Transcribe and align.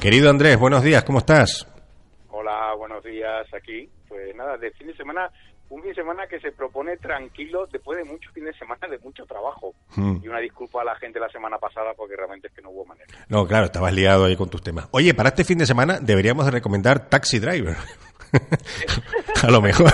Querido 0.00 0.30
Andrés, 0.30 0.58
buenos 0.58 0.82
días, 0.82 1.04
¿cómo 1.04 1.18
estás? 1.18 1.68
Hola, 2.30 2.72
buenos 2.78 3.04
días 3.04 3.46
aquí. 3.52 3.86
Pues 4.08 4.34
nada, 4.34 4.56
de 4.56 4.70
fin 4.70 4.86
de 4.86 4.96
semana, 4.96 5.30
un 5.68 5.82
fin 5.82 5.90
de 5.90 5.94
semana 5.94 6.26
que 6.26 6.40
se 6.40 6.52
propone 6.52 6.96
tranquilo 6.96 7.66
después 7.70 7.98
de 7.98 8.04
muchos 8.04 8.32
fines 8.32 8.54
de 8.54 8.58
semana 8.60 8.88
de 8.88 8.98
mucho 9.00 9.26
trabajo. 9.26 9.74
Mm. 9.96 10.16
Y 10.22 10.28
una 10.28 10.38
disculpa 10.38 10.80
a 10.80 10.84
la 10.84 10.96
gente 10.96 11.20
la 11.20 11.28
semana 11.28 11.58
pasada 11.58 11.92
porque 11.94 12.16
realmente 12.16 12.48
es 12.48 12.54
que 12.54 12.62
no 12.62 12.70
hubo 12.70 12.86
manera. 12.86 13.06
No, 13.28 13.46
claro, 13.46 13.66
estabas 13.66 13.92
liado 13.92 14.24
ahí 14.24 14.36
con 14.36 14.48
tus 14.48 14.62
temas. 14.62 14.88
Oye, 14.92 15.12
para 15.12 15.28
este 15.28 15.44
fin 15.44 15.58
de 15.58 15.66
semana 15.66 16.00
deberíamos 16.00 16.46
de 16.46 16.52
recomendar 16.52 17.10
Taxi 17.10 17.38
Driver. 17.38 17.76
A 19.42 19.50
lo 19.50 19.60
mejor. 19.60 19.92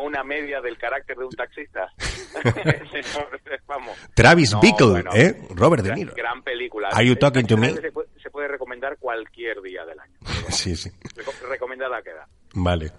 Como 0.00 0.08
una 0.08 0.24
media 0.24 0.62
del 0.62 0.78
carácter 0.78 1.14
de 1.18 1.24
un 1.26 1.30
taxista. 1.32 1.92
Vamos. 3.66 3.98
Travis 4.14 4.52
No, 4.52 4.60
Bickle, 4.62 4.86
bueno, 4.86 5.10
¿eh? 5.14 5.42
Robert 5.50 5.82
De 5.84 5.94
Niro. 5.94 6.14
Gran 6.16 6.42
película. 6.42 6.88
Are 6.90 7.06
you 7.06 7.16
talking 7.16 7.46
to 7.46 7.58
me? 7.58 7.74
Se 7.74 7.92
puede, 7.92 8.08
se 8.22 8.30
puede 8.30 8.48
recomendar 8.48 8.96
cualquier 8.98 9.60
día 9.60 9.84
del 9.84 10.00
año. 10.00 10.14
Sí, 10.48 10.74
sí. 10.74 10.90
Reco- 11.14 11.48
Recomendada 11.50 12.00
queda. 12.02 12.26
Vale. 12.54 12.92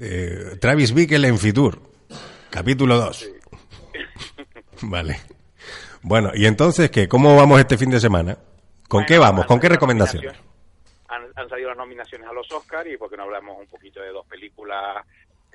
Eh, 0.00 0.56
Travis 0.60 0.92
Bickle 0.92 1.26
en 1.28 1.38
Fitur, 1.38 1.78
capítulo 2.50 2.96
2. 2.96 3.30
Vale. 4.82 5.20
Bueno, 6.02 6.32
y 6.34 6.46
entonces, 6.46 6.90
¿qué? 6.90 7.06
¿Cómo 7.08 7.36
vamos 7.36 7.60
este 7.60 7.78
fin 7.78 7.90
de 7.90 8.00
semana? 8.00 8.34
¿Con 8.88 9.02
Bueno, 9.02 9.06
qué 9.06 9.18
vamos? 9.18 9.46
¿Con 9.46 9.60
qué 9.60 9.68
recomendaciones? 9.68 10.34
han 11.36 11.48
salido 11.48 11.68
las 11.70 11.78
nominaciones 11.78 12.28
a 12.28 12.32
los 12.32 12.50
Oscars 12.52 12.88
y 12.90 12.96
porque 12.96 13.16
no 13.16 13.22
hablamos 13.24 13.58
un 13.58 13.66
poquito 13.66 14.00
de 14.00 14.08
dos 14.10 14.24
películas 14.26 15.04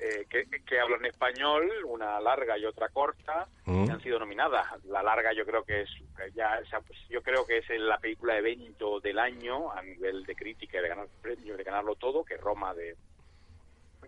eh, 0.00 0.26
que, 0.28 0.46
que 0.64 0.80
hablan 0.80 1.04
español, 1.04 1.70
una 1.84 2.18
larga 2.20 2.56
y 2.58 2.64
otra 2.64 2.88
corta, 2.88 3.46
Mm. 3.66 3.84
que 3.86 3.92
han 3.92 4.00
sido 4.02 4.18
nominadas. 4.18 4.66
La 4.86 5.02
larga 5.02 5.32
yo 5.32 5.44
creo 5.46 5.62
que 5.64 5.82
es 5.82 5.90
ya 6.34 6.60
pues, 6.86 6.98
yo 7.08 7.22
creo 7.22 7.46
que 7.46 7.58
es 7.58 7.68
la 7.78 7.98
película 7.98 8.36
evento 8.36 8.98
del 9.00 9.18
año 9.18 9.70
a 9.72 9.82
nivel 9.82 10.24
de 10.24 10.34
crítica 10.34 10.78
y 10.78 10.82
de 10.82 10.88
ganar 10.88 11.06
premio, 11.22 11.56
de 11.56 11.62
ganarlo 11.64 11.94
todo, 11.96 12.24
que 12.24 12.34
es 12.34 12.40
Roma 12.40 12.74
de 12.74 12.96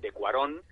de 0.00 0.10
Cuarón 0.10 0.62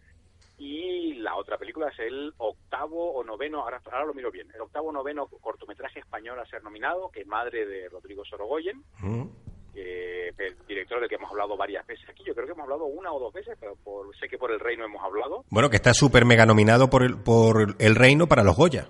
y 0.59 1.15
la 1.15 1.37
otra 1.37 1.57
película 1.57 1.89
es 1.89 1.99
el 2.01 2.35
octavo 2.37 3.13
o 3.13 3.25
noveno, 3.25 3.61
ahora, 3.63 3.81
ahora 3.85 4.05
lo 4.05 4.13
miro 4.15 4.31
bien, 4.31 4.51
el 4.55 4.61
octavo 4.61 4.89
o 4.89 4.93
noveno 4.93 5.27
cortometraje 5.27 6.01
español 6.01 6.39
a 6.39 6.45
ser 6.47 6.63
nominado, 6.63 7.11
que 7.11 7.21
es 7.21 7.27
Madre 7.27 7.65
de 7.65 7.89
Rodrigo 7.89 8.25
Sorogoyen, 8.25 8.83
Mm. 9.01 9.23
Que 9.73 10.29
el 10.29 10.57
director 10.67 11.01
del 11.01 11.09
que 11.09 11.15
hemos 11.17 11.31
hablado 11.31 11.57
varias 11.57 11.87
veces 11.87 12.09
aquí. 12.09 12.23
Yo 12.27 12.35
creo 12.35 12.47
que 12.47 12.53
hemos 12.53 12.65
hablado 12.65 12.85
una 12.87 13.13
o 13.13 13.19
dos 13.21 13.33
veces, 13.33 13.57
pero 13.61 13.75
por, 13.77 14.17
sé 14.19 14.29
que 14.29 14.39
por 14.39 14.51
el 14.53 14.61
reino 14.61 14.85
hemos 14.85 15.03
hablado, 15.03 15.45
Bueno, 15.51 15.69
que 15.71 15.77
está 15.77 15.93
súper 15.95 16.25
mega 16.25 16.47
nominado 16.47 16.89
por 16.91 17.03
el, 17.03 17.17
por 17.17 17.75
el 17.79 17.95
reino 17.95 18.27
para 18.27 18.43
los 18.45 18.57
Goya. 18.57 18.89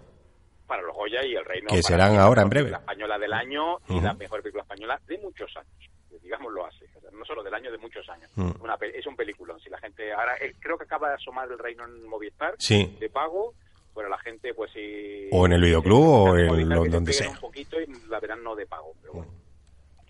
para 0.66 0.82
los 0.82 0.94
Goya 0.94 1.24
y 1.24 1.34
el 1.34 1.44
reino. 1.44 1.68
Que 1.68 1.82
serán 1.82 2.14
la 2.16 2.22
ahora 2.22 2.42
en 2.42 2.48
breve. 2.50 2.66
película 2.70 2.80
española 2.80 3.18
del 3.18 3.32
año 3.32 3.78
y 3.88 4.00
la 4.00 4.14
mejor 4.14 4.40
película 4.42 4.62
española 4.62 5.00
de 5.06 5.18
muchos 5.18 5.50
años, 5.56 5.90
digámoslo 6.22 6.64
así. 6.66 6.84
o 6.96 7.00
sea, 7.00 7.10
no 7.12 7.24
solo 7.24 7.42
del 7.42 7.54
año, 7.54 7.70
de 7.72 7.78
muchos 7.78 8.08
años. 8.08 8.30
Mm. 8.36 8.50
Una 8.62 8.76
pe- 8.76 8.96
es 8.96 9.06
un 9.06 9.16
peliculón. 9.16 9.58
Si 9.60 9.68
la 9.70 9.78
gente 9.78 10.12
ahora 10.12 10.36
eh, 10.40 10.54
creo 10.60 10.78
que 10.78 10.84
acaba 10.84 11.08
de 11.08 11.14
asomar 11.14 11.50
el 11.50 11.58
reino 11.58 11.84
en 11.84 12.06
Movistar 12.08 12.54
Sí. 12.58 12.96
de 13.00 13.08
pago, 13.10 13.54
bueno, 13.94 14.08
la 14.08 14.18
gente 14.18 14.54
pues 14.54 14.70
si 14.72 15.28
O 15.32 15.46
en 15.46 15.52
el 15.54 15.62
videoclub 15.62 16.06
o 16.06 16.36
en 16.38 16.46
Movistar, 16.46 16.90
donde 16.90 17.12
sea. 17.12 17.30
un 17.30 17.36
poquito 17.38 17.80
y 17.80 17.86
la 18.08 18.20
verán 18.20 18.42
no 18.44 18.54
de 18.54 18.66
pago, 18.66 18.92
pero 19.00 19.14
bueno. 19.14 19.30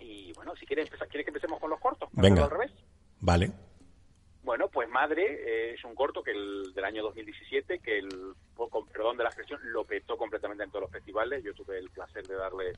Y 0.01 0.33
bueno, 0.33 0.55
si 0.55 0.65
quieres 0.65 0.85
empezar, 0.85 1.07
¿quieres 1.07 1.25
que 1.25 1.29
empecemos 1.29 1.59
con 1.59 1.69
los 1.69 1.79
cortos? 1.79 2.09
¿Para 2.13 2.27
Venga. 2.27 2.43
al 2.43 2.49
revés? 2.49 2.71
Vale. 3.19 3.51
Bueno, 4.43 4.69
pues 4.69 4.89
Madre 4.89 5.23
eh, 5.23 5.73
es 5.75 5.83
un 5.85 5.93
corto 5.93 6.23
que 6.23 6.31
el 6.31 6.73
del 6.73 6.83
año 6.83 7.03
2017 7.03 7.79
que 7.79 7.99
el 7.99 8.09
con 8.55 8.87
perdón 8.87 9.17
de 9.17 9.23
la 9.23 9.29
expresión 9.29 9.59
lo 9.71 9.85
petó 9.85 10.17
completamente 10.17 10.63
en 10.63 10.71
todos 10.71 10.83
los 10.83 10.91
festivales. 10.91 11.43
Yo 11.43 11.53
tuve 11.53 11.77
el 11.77 11.89
placer 11.89 12.25
de 12.25 12.35
darle 12.35 12.73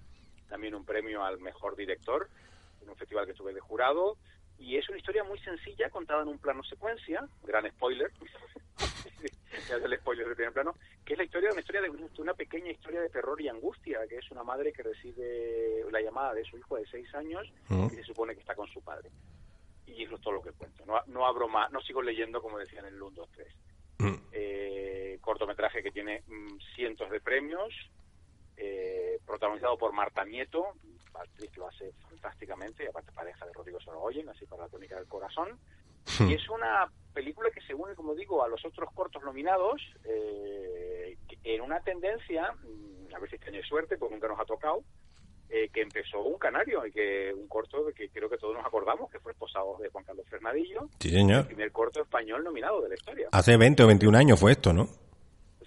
también 0.49 0.75
un 0.75 0.85
premio 0.85 1.23
al 1.23 1.39
mejor 1.39 1.75
director 1.75 2.29
en 2.81 2.89
un 2.89 2.95
festival 2.95 3.25
que 3.25 3.31
estuve 3.31 3.53
de 3.53 3.61
jurado 3.61 4.17
y 4.59 4.77
es 4.77 4.87
una 4.89 4.97
historia 4.97 5.23
muy 5.23 5.39
sencilla 5.39 5.89
contada 5.89 6.21
en 6.21 6.27
un 6.27 6.37
plano 6.37 6.63
secuencia, 6.63 7.27
gran 7.43 7.69
spoiler. 7.69 8.11
Ya 9.67 9.77
es 9.77 9.83
el 9.83 9.97
spoiler 9.97 10.25
del 10.25 10.35
primer 10.35 10.53
plano, 10.53 10.75
que 11.05 11.13
es 11.13 11.17
la 11.17 11.25
historia 11.25 11.49
de 11.49 11.53
una 11.53 11.61
historia 11.61 11.81
de 11.81 11.89
de 11.89 12.21
una 12.21 12.33
pequeña 12.33 12.71
historia 12.71 13.01
de 13.01 13.09
terror 13.09 13.39
y 13.41 13.47
angustia, 13.47 13.99
que 14.07 14.17
es 14.17 14.31
una 14.31 14.43
madre 14.43 14.71
que 14.73 14.83
recibe 14.83 15.85
la 15.91 16.01
llamada 16.01 16.33
de 16.33 16.43
su 16.43 16.57
hijo 16.57 16.77
de 16.77 16.85
seis 16.87 17.13
años 17.15 17.51
Mm. 17.69 17.87
y 17.91 17.95
se 17.95 18.03
supone 18.03 18.33
que 18.33 18.41
está 18.41 18.55
con 18.55 18.67
su 18.67 18.81
padre 18.81 19.09
y 19.85 20.03
eso 20.03 20.15
es 20.15 20.21
todo 20.21 20.35
lo 20.35 20.41
que 20.41 20.51
cuento. 20.51 20.85
No, 20.85 20.99
no 21.07 21.25
abro 21.25 21.47
más, 21.47 21.71
no 21.71 21.81
sigo 21.81 22.01
leyendo 22.01 22.41
como 22.41 22.57
decían 22.57 22.85
en 22.85 22.95
el 22.95 23.01
1, 23.01 23.15
2, 23.15 23.29
3. 23.35 23.47
Mm. 23.99 24.13
Eh, 24.31 25.17
cortometraje 25.21 25.83
que 25.83 25.91
tiene 25.91 26.23
mm, 26.27 26.57
cientos 26.75 27.09
de 27.09 27.21
premios, 27.21 27.73
eh, 28.57 29.19
protagonizado 29.25 29.77
por 29.77 29.93
Marta 29.93 30.25
Nieto, 30.25 30.73
actriz 31.13 31.51
que 31.51 31.59
lo 31.59 31.67
hace 31.67 31.91
fantásticamente, 32.09 32.83
y 32.83 32.87
aparte 32.87 33.11
pareja 33.11 33.45
de 33.45 33.53
Rodrigo 33.53 33.79
Sorogoyen, 33.79 34.29
así 34.29 34.45
para 34.45 34.63
la 34.63 34.69
tónica 34.69 34.95
del 34.95 35.07
corazón. 35.07 35.59
Y 36.27 36.33
es 36.33 36.49
una 36.49 36.87
película 37.13 37.49
que 37.51 37.61
se 37.61 37.73
une, 37.73 37.95
como 37.95 38.15
digo, 38.15 38.43
a 38.43 38.47
los 38.47 38.63
otros 38.65 38.89
cortos 38.93 39.23
nominados, 39.23 39.81
eh, 40.05 41.17
en 41.43 41.61
una 41.61 41.79
tendencia, 41.81 42.51
mm, 42.53 43.13
a 43.15 43.19
ver 43.19 43.29
si 43.29 43.37
hay 43.55 43.63
suerte, 43.63 43.97
porque 43.97 44.15
nunca 44.15 44.27
nos 44.27 44.39
ha 44.39 44.45
tocado, 44.45 44.83
eh, 45.49 45.69
que 45.71 45.81
empezó 45.81 46.21
un 46.21 46.39
canario 46.39 46.85
y 46.85 46.91
que 46.91 47.31
un 47.33 47.47
corto 47.47 47.85
que 47.95 48.09
creo 48.09 48.29
que 48.29 48.37
todos 48.37 48.55
nos 48.55 48.65
acordamos, 48.65 49.11
que 49.11 49.19
fue 49.19 49.31
Esposados 49.33 49.79
de 49.79 49.89
Juan 49.89 50.03
Carlos 50.03 50.25
Fernadillo, 50.29 50.89
Sí, 50.99 51.09
el 51.09 51.15
señor. 51.15 51.45
primer 51.47 51.71
corto 51.71 52.01
español 52.01 52.43
nominado 52.43 52.81
de 52.81 52.89
la 52.89 52.95
historia. 52.95 53.29
Hace 53.31 53.55
20 53.57 53.83
o 53.83 53.87
21 53.87 54.17
años 54.17 54.39
fue 54.39 54.53
esto, 54.53 54.73
¿no? 54.73 54.87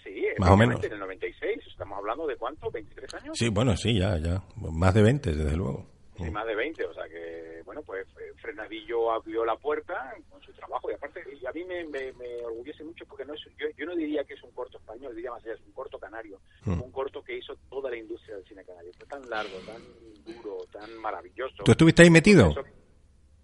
Sí, 0.02 0.24
Más 0.38 0.50
o 0.50 0.56
menos. 0.56 0.82
En 0.84 0.92
el 0.92 0.98
96, 0.98 1.58
estamos 1.68 1.98
hablando 1.98 2.26
de 2.26 2.36
cuánto, 2.36 2.70
23 2.70 3.14
años. 3.14 3.38
Sí, 3.38 3.48
bueno, 3.48 3.76
sí, 3.76 3.98
ya, 3.98 4.16
ya. 4.18 4.42
Más 4.56 4.92
de 4.94 5.02
20, 5.02 5.32
desde 5.34 5.56
luego. 5.56 5.86
Más 6.30 6.46
de 6.46 6.54
20, 6.54 6.84
o 6.86 6.94
sea 6.94 7.08
que, 7.08 7.62
bueno, 7.64 7.82
pues 7.82 8.06
eh, 8.18 8.32
Frenadillo 8.40 9.10
abrió 9.12 9.44
la 9.44 9.56
puerta 9.56 10.14
con 10.30 10.40
su 10.42 10.52
trabajo 10.52 10.90
y 10.90 10.94
aparte, 10.94 11.22
y 11.40 11.44
a 11.46 11.52
mí 11.52 11.64
me, 11.64 11.84
me, 11.84 12.12
me 12.14 12.36
orgullece 12.44 12.84
mucho 12.84 13.04
porque 13.06 13.24
no 13.24 13.34
es, 13.34 13.40
yo, 13.58 13.66
yo 13.76 13.86
no 13.86 13.94
diría 13.94 14.24
que 14.24 14.34
es 14.34 14.42
un 14.42 14.50
corto 14.52 14.78
español, 14.78 15.14
diría 15.14 15.30
más 15.30 15.42
allá, 15.44 15.54
es 15.54 15.60
un 15.60 15.72
corto 15.72 15.98
canario, 15.98 16.40
Mm. 16.64 16.80
un 16.82 16.90
corto 16.90 17.22
que 17.22 17.36
hizo 17.36 17.54
toda 17.70 17.90
la 17.90 17.96
industria 17.96 18.36
del 18.36 18.44
cine 18.46 18.64
canario. 18.64 18.92
Fue 18.96 19.06
tan 19.06 19.28
largo, 19.28 19.58
tan 19.60 19.82
duro, 20.24 20.66
tan 20.72 20.96
maravilloso. 20.96 21.62
¿Tú 21.64 21.70
estuviste 21.72 22.02
ahí 22.02 22.10
metido? 22.10 22.50
Eso- 22.50 22.64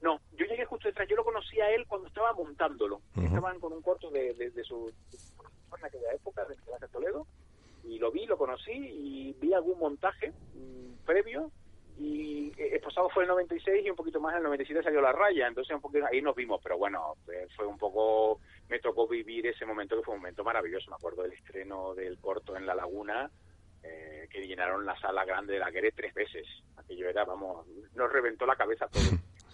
No, 0.01 0.21
yo 0.33 0.47
llegué 0.47 0.65
justo 0.65 0.89
detrás, 0.89 1.07
yo 1.09 1.15
lo 1.17 1.25
conocí 1.25 1.61
a 1.61 1.71
él 1.71 1.87
cuando 1.87 2.09
estaba 2.09 2.33
montándolo. 2.33 3.01
Estaban 3.17 3.61
con 3.61 3.73
un 3.73 3.83
corto 3.83 4.11
de, 4.11 4.35
de, 4.35 4.51
de 4.51 4.65
su 4.65 4.93
en 5.79 5.85
aquella 5.85 6.13
época, 6.15 6.45
de 6.45 6.89
Toledo, 6.89 7.27
y 7.85 7.99
lo 7.99 8.11
vi, 8.11 8.27
lo 8.27 8.37
conocí 8.37 8.73
y 8.73 9.33
vi 9.41 9.53
algún 9.55 9.79
montaje 9.79 10.33
mm, 10.55 11.05
previo 11.07 11.51
y 11.99 12.53
eh, 12.57 12.77
Esposado 12.77 13.09
fue 13.11 13.25
el 13.25 13.29
96 13.29 13.85
y 13.85 13.91
un 13.91 13.97
poquito 13.97 14.21
más 14.21 14.33
en 14.33 14.39
el 14.39 14.45
97 14.45 14.83
salió 14.83 15.01
La 15.01 15.13
Raya, 15.13 15.47
entonces 15.47 15.75
un 15.75 15.81
poquito 15.81 16.07
ahí 16.07 16.23
nos 16.23 16.35
vimos, 16.35 16.61
pero 16.63 16.79
bueno, 16.79 17.17
eh, 17.33 17.47
fue 17.57 17.67
un 17.67 17.79
poco, 17.79 18.41
me 18.69 18.79
tocó 18.79 19.07
vivir 19.07 19.47
ese 19.47 19.67
momento 19.67 19.97
que 19.97 20.03
fue 20.03 20.15
un 20.15 20.21
momento 20.21 20.45
maravilloso, 20.45 20.91
me 20.91 20.97
acuerdo 20.97 21.23
del 21.23 21.33
estreno 21.33 21.95
del 21.95 22.19
corto 22.19 22.57
en 22.57 22.67
La 22.67 22.75
Laguna, 22.75 23.31
eh, 23.83 24.27
que 24.31 24.47
llenaron 24.47 24.87
la 24.87 24.99
sala 24.99 25.25
grande 25.25 25.55
de 25.55 25.59
la 25.59 25.71
Guerre 25.71 25.93
tres 25.93 26.15
veces, 26.15 26.47
aquello 26.77 27.09
era, 27.09 27.25
vamos, 27.25 27.67
nos 27.95 28.13
reventó 28.13 28.47
la 28.47 28.57
cabeza 28.57 28.87
a 28.87 28.89
todos. 28.89 29.13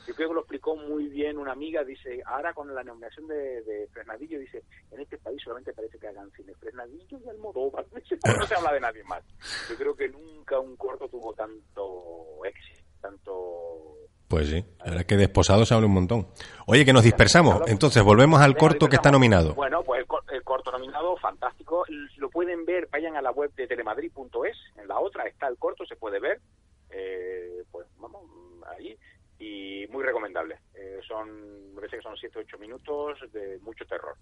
Yo 0.08 0.14
creo 0.14 0.28
que 0.28 0.34
lo 0.34 0.40
explicó 0.40 0.74
muy 0.74 1.06
bien 1.08 1.36
una 1.36 1.52
amiga, 1.52 1.84
dice, 1.84 2.22
ahora 2.24 2.54
con 2.54 2.74
la 2.74 2.82
nominación 2.82 3.28
de, 3.28 3.62
de 3.62 3.86
Fresnadillo, 3.92 4.38
dice, 4.40 4.64
en 4.90 5.00
este 5.00 5.18
país 5.18 5.38
solamente 5.44 5.74
parece 5.74 5.98
que 5.98 6.08
hagan 6.08 6.30
cine 6.32 6.54
Fresnadillo 6.54 7.18
y 7.24 7.28
Almodóvar, 7.28 7.84
no 7.92 8.46
se 8.46 8.54
habla 8.54 8.72
de 8.72 8.80
nadie 8.80 9.04
más. 9.04 9.22
Yo 9.68 9.76
creo 9.76 9.94
que 9.94 10.08
nunca 10.08 10.58
un 10.58 10.76
corto 10.76 11.08
tuvo 11.08 11.34
tanto 11.34 12.44
éxito, 12.44 12.82
tanto... 13.00 13.94
Pues 14.28 14.48
sí, 14.48 14.62
la 14.78 14.84
verdad 14.84 15.00
es 15.00 15.06
que 15.06 15.16
de 15.16 15.24
esposado 15.24 15.64
se 15.64 15.72
habla 15.74 15.86
un 15.86 15.94
montón. 15.94 16.28
Oye, 16.66 16.84
que 16.84 16.92
nos 16.92 17.02
dispersamos. 17.02 17.62
Entonces, 17.66 18.02
volvemos 18.02 18.40
al 18.42 18.56
corto 18.58 18.86
que 18.86 18.96
está 18.96 19.10
nominado. 19.10 19.54
Bueno, 19.54 19.82
pues 19.82 20.00
el, 20.00 20.06
cor- 20.06 20.24
el 20.30 20.42
corto 20.42 20.70
nominado, 20.70 21.16
fantástico. 21.16 21.84
Lo 22.18 22.28
pueden 22.28 22.66
ver, 22.66 22.88
vayan 22.92 23.16
a 23.16 23.22
la 23.22 23.30
web 23.30 23.50
de 23.54 23.66
telemadrid.es. 23.66 24.56
En 24.76 24.86
la 24.86 25.00
otra 25.00 25.24
está 25.26 25.48
el 25.48 25.56
corto, 25.56 25.86
se 25.86 25.96
puede 25.96 26.20
ver. 26.20 26.42
Eh, 26.90 27.62
pues 27.70 27.86
vamos, 27.96 28.22
ahí. 28.66 28.98
Y 29.38 29.86
muy 29.88 30.02
recomendable. 30.02 30.58
Eh, 30.74 31.00
son, 31.06 31.70
me 31.70 31.76
parece 31.76 31.96
que 31.96 32.02
son 32.02 32.16
7 32.16 32.40
8 32.40 32.58
minutos 32.58 33.18
de 33.32 33.58
mucho 33.60 33.86
terror. 33.86 34.16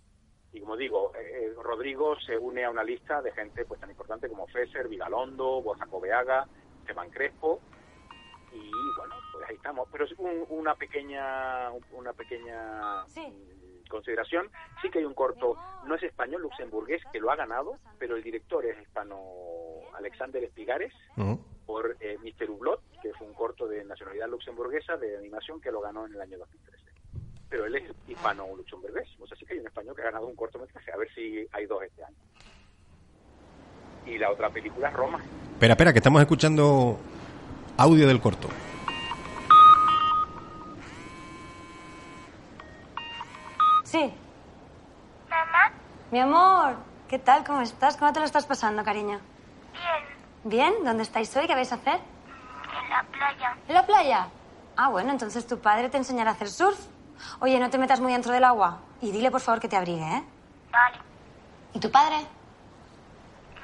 Y 0.52 0.60
como 0.60 0.76
digo, 0.76 1.12
eh, 1.14 1.52
Rodrigo 1.62 2.18
se 2.20 2.38
une 2.38 2.64
a 2.64 2.70
una 2.70 2.84
lista 2.84 3.20
de 3.22 3.32
gente 3.32 3.64
pues 3.64 3.80
tan 3.80 3.90
importante 3.90 4.28
como 4.28 4.46
Fesser, 4.46 4.88
Vigalondo, 4.88 5.62
Borja 5.62 5.86
Coveaga, 5.86 6.46
Esteban 6.80 7.10
Crespo, 7.10 7.60
y 8.52 8.70
bueno, 8.96 9.14
pues 9.32 9.48
ahí 9.48 9.56
estamos. 9.56 9.88
Pero 9.90 10.04
es 10.04 10.14
una 10.18 10.74
pequeña, 10.74 11.70
una 11.92 12.12
pequeña 12.12 13.04
mm, 13.04 13.88
consideración. 13.88 14.50
Sí 14.82 14.90
que 14.90 15.00
hay 15.00 15.04
un 15.04 15.14
corto, 15.14 15.56
no 15.86 15.94
es 15.94 16.02
español, 16.02 16.42
luxemburgués, 16.42 17.02
que 17.12 17.20
lo 17.20 17.30
ha 17.30 17.36
ganado, 17.36 17.78
pero 17.98 18.16
el 18.16 18.22
director 18.22 18.64
es 18.64 18.80
hispano 18.80 19.18
Alexander 19.94 20.42
Espigares, 20.42 20.92
por 21.66 21.96
eh, 22.00 22.16
Mr. 22.22 22.50
Hublot, 22.50 22.80
que 23.06 23.14
fue 23.18 23.26
un 23.26 23.34
corto 23.34 23.68
de 23.68 23.84
nacionalidad 23.84 24.28
luxemburguesa 24.28 24.96
de 24.96 25.16
animación 25.16 25.60
que 25.60 25.70
lo 25.70 25.80
ganó 25.80 26.06
en 26.06 26.14
el 26.14 26.20
año 26.20 26.38
2013. 26.38 26.84
Pero 27.48 27.66
él 27.66 27.76
es 27.76 27.84
hispano 28.08 28.48
luxemburgués, 28.56 29.08
o 29.20 29.26
sea, 29.26 29.36
sí 29.36 29.46
que 29.46 29.54
hay 29.54 29.60
un 29.60 29.66
español 29.68 29.94
que 29.94 30.02
ha 30.02 30.06
ganado 30.06 30.26
un 30.26 30.34
cortometraje, 30.34 30.90
a 30.90 30.96
ver 30.96 31.08
si 31.14 31.46
hay 31.52 31.66
dos 31.66 31.82
este 31.84 32.02
año. 32.02 32.16
Y 34.06 34.18
la 34.18 34.30
otra 34.30 34.50
película 34.50 34.88
es 34.88 34.94
Roma. 34.94 35.22
Espera, 35.52 35.74
espera, 35.74 35.92
que 35.92 35.98
estamos 35.98 36.20
escuchando 36.20 36.98
Audio 37.76 38.08
del 38.08 38.20
corto. 38.20 38.48
Sí. 43.84 44.12
Mamá. 45.28 45.72
Mi 46.10 46.18
amor, 46.18 46.76
¿qué 47.08 47.20
tal? 47.20 47.44
¿Cómo 47.44 47.60
estás? 47.60 47.96
¿Cómo 47.96 48.12
te 48.12 48.18
lo 48.18 48.26
estás 48.26 48.46
pasando, 48.46 48.82
cariño? 48.82 49.20
Bien. 49.72 50.74
¿Bien? 50.74 50.84
¿Dónde 50.84 51.04
estáis 51.04 51.36
hoy? 51.36 51.46
¿Qué 51.46 51.54
vais 51.54 51.70
a 51.70 51.76
hacer? 51.76 52.15
En 52.86 52.90
la 52.90 53.02
playa. 53.02 53.56
¿En 53.66 53.74
la 53.74 53.86
playa? 53.86 54.28
Ah, 54.76 54.88
bueno, 54.88 55.10
entonces 55.10 55.46
tu 55.46 55.58
padre 55.58 55.88
te 55.88 55.96
enseñará 55.96 56.30
a 56.30 56.34
hacer 56.34 56.48
surf. 56.48 56.78
Oye, 57.40 57.58
no 57.58 57.68
te 57.68 57.78
metas 57.78 58.00
muy 58.00 58.12
dentro 58.12 58.32
del 58.32 58.44
agua. 58.44 58.78
Y 59.00 59.10
dile, 59.10 59.30
por 59.30 59.40
favor, 59.40 59.60
que 59.60 59.68
te 59.68 59.76
abrigue, 59.76 60.04
¿eh? 60.04 60.24
Vale. 60.70 60.98
¿Y 61.74 61.80
tu 61.80 61.90
padre? 61.90 62.16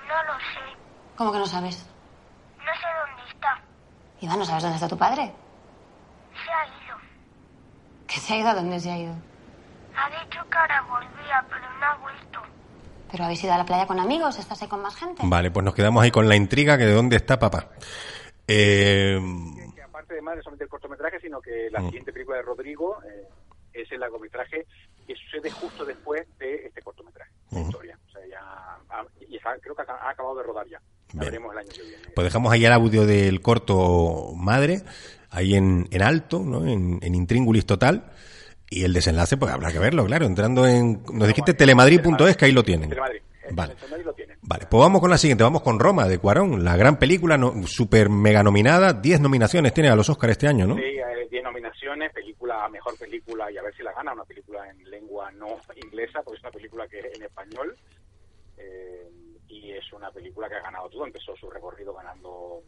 No 0.08 0.24
lo 0.24 0.38
sé. 0.38 0.76
¿Cómo 1.16 1.30
que 1.32 1.38
no 1.38 1.46
sabes? 1.46 1.86
No 2.58 2.64
sé 2.64 2.86
dónde 3.06 3.30
está. 3.32 3.60
Iván, 4.20 4.38
¿no 4.38 4.44
sabes 4.44 4.62
dónde 4.62 4.76
está 4.76 4.88
tu 4.88 4.98
padre? 4.98 5.32
Se 6.44 6.50
ha 6.50 6.66
ido. 6.66 6.96
¿Que 8.06 8.18
se 8.20 8.34
ha 8.34 8.36
ido? 8.38 8.48
¿A 8.48 8.54
dónde 8.54 8.80
se 8.80 8.90
ha 8.90 8.98
ido? 8.98 9.14
Ha 9.96 10.08
dicho 10.24 10.40
que 10.50 10.58
ahora 10.58 10.82
volvía, 10.82 11.44
pero 11.48 11.62
no 11.78 11.86
ha 11.86 11.94
vuelto. 11.96 12.40
¿Pero 13.10 13.24
habéis 13.24 13.44
ido 13.44 13.52
a 13.52 13.58
la 13.58 13.64
playa 13.66 13.86
con 13.86 14.00
amigos? 14.00 14.38
¿Estás 14.38 14.62
ahí 14.62 14.68
con 14.68 14.80
más 14.80 14.96
gente? 14.96 15.22
Vale, 15.26 15.50
pues 15.50 15.64
nos 15.64 15.74
quedamos 15.74 16.02
ahí 16.02 16.10
con 16.10 16.28
la 16.28 16.34
intriga 16.34 16.78
que 16.78 16.86
de 16.86 16.94
dónde 16.94 17.16
está 17.16 17.38
papá. 17.38 17.66
Eh... 18.52 19.20
Que, 19.74 19.82
aparte 19.82 20.14
de 20.14 20.22
más 20.22 20.36
de 20.36 20.42
solamente 20.42 20.64
el 20.64 20.70
cortometraje, 20.70 21.20
sino 21.20 21.40
que 21.40 21.68
la 21.70 21.80
Mm. 21.80 21.86
siguiente 21.86 22.12
película 22.12 22.36
de 22.38 22.42
Rodrigo 22.42 22.98
eh, 23.04 23.24
es 23.72 23.90
el 23.92 24.00
largometraje 24.00 24.66
que 25.06 25.14
sucede 25.16 25.50
justo 25.50 25.84
después 25.84 26.26
de 26.38 26.66
este 26.66 26.82
cortometraje, 26.82 27.30
de 27.50 27.58
Ujú. 27.58 27.68
historia. 27.70 27.98
O 28.08 28.10
sea, 28.10 28.20
ya 28.26 28.40
ha- 28.40 29.06
y 29.28 29.36
está- 29.36 29.56
creo 29.60 29.74
que 29.74 29.82
ha, 29.82 30.10
acabado 30.10 30.36
de 30.36 30.42
rodar 30.44 30.66
ya. 30.68 30.80
La 31.14 31.24
veremos 31.24 31.52
el 31.52 31.58
año 31.58 31.68
que 31.74 31.82
viene. 31.82 32.02
Pues 32.14 32.24
dejamos 32.24 32.52
ahí 32.52 32.64
el 32.64 32.72
audio 32.72 33.04
del 33.06 33.40
corto 33.42 34.32
madre, 34.34 34.82
ahí 35.30 35.54
en, 35.54 35.86
en 35.90 36.02
alto, 36.02 36.40
¿no? 36.40 36.66
en, 36.66 36.98
en 37.02 37.14
intríngulis 37.14 37.66
total. 37.66 38.12
Y 38.70 38.84
el 38.84 38.94
desenlace, 38.94 39.36
pues 39.36 39.52
habrá 39.52 39.70
que 39.70 39.78
verlo, 39.78 40.06
claro. 40.06 40.24
Entrando 40.24 40.66
en. 40.66 41.02
Nos 41.12 41.28
dijiste 41.28 41.52
telemadrid.es, 41.52 42.36
que 42.38 42.46
ahí 42.46 42.52
lo 42.52 42.62
tienen. 42.62 42.88
Telemadrid. 42.88 43.20
Vale. 43.50 43.74
Telemadrid 43.74 44.06
lo 44.06 44.12
tienen. 44.14 44.21
Vale, 44.44 44.66
pues 44.68 44.80
vamos 44.80 45.00
con 45.00 45.08
la 45.08 45.18
siguiente. 45.18 45.44
Vamos 45.44 45.62
con 45.62 45.78
Roma, 45.78 46.08
de 46.08 46.18
Cuarón. 46.18 46.64
La 46.64 46.76
gran 46.76 46.98
película, 46.98 47.38
no, 47.38 47.64
super 47.64 48.10
mega 48.10 48.42
nominada. 48.42 48.92
10 48.92 49.20
nominaciones 49.20 49.72
tiene 49.72 49.88
a 49.88 49.94
los 49.94 50.10
Oscars 50.10 50.32
este 50.32 50.48
año, 50.48 50.66
¿no? 50.66 50.74
Sí, 50.74 50.82
eh, 50.82 51.28
10 51.30 51.44
nominaciones, 51.44 52.12
película, 52.12 52.68
mejor 52.68 52.98
película, 52.98 53.50
y 53.52 53.56
a 53.56 53.62
ver 53.62 53.72
si 53.76 53.84
la 53.84 53.92
gana, 53.92 54.12
una 54.12 54.24
película 54.24 54.68
en 54.68 54.90
lengua 54.90 55.30
no 55.30 55.58
inglesa, 55.76 56.22
porque 56.22 56.38
es 56.38 56.42
una 56.42 56.50
película 56.50 56.88
que 56.88 56.98
es 56.98 57.16
en 57.16 57.22
español, 57.22 57.76
eh, 58.56 59.08
y 59.46 59.70
es 59.70 59.92
una 59.92 60.10
película 60.10 60.48
que 60.48 60.56
ha 60.56 60.62
ganado 60.62 60.90
todo, 60.90 61.06
empezó 61.06 61.36
su 61.36 61.48
recorrido 61.48 61.94
ganando 61.94 62.62